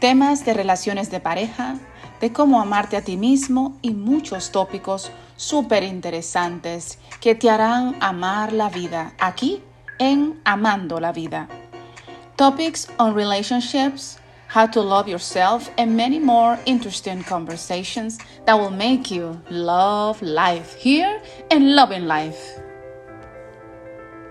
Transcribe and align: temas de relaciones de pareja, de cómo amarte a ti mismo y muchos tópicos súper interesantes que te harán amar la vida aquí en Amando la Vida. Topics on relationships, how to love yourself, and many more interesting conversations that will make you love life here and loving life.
temas 0.00 0.44
de 0.44 0.54
relaciones 0.54 1.10
de 1.10 1.20
pareja, 1.20 1.76
de 2.20 2.32
cómo 2.32 2.60
amarte 2.60 2.96
a 2.96 3.02
ti 3.02 3.16
mismo 3.16 3.76
y 3.82 3.90
muchos 3.90 4.50
tópicos 4.50 5.12
súper 5.36 5.82
interesantes 5.84 6.98
que 7.20 7.34
te 7.34 7.48
harán 7.48 7.96
amar 8.00 8.52
la 8.52 8.68
vida 8.68 9.12
aquí 9.18 9.62
en 9.98 10.40
Amando 10.44 11.00
la 11.00 11.12
Vida. 11.12 11.48
Topics 12.36 12.88
on 12.98 13.14
relationships, 13.14 14.18
how 14.54 14.66
to 14.66 14.82
love 14.82 15.06
yourself, 15.08 15.70
and 15.76 15.94
many 15.94 16.18
more 16.18 16.58
interesting 16.64 17.22
conversations 17.22 18.18
that 18.46 18.58
will 18.58 18.70
make 18.70 19.10
you 19.10 19.40
love 19.50 20.20
life 20.22 20.74
here 20.74 21.20
and 21.50 21.74
loving 21.74 22.06
life. 22.06 22.59